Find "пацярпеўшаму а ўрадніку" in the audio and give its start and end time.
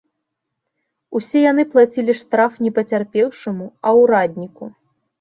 2.81-4.65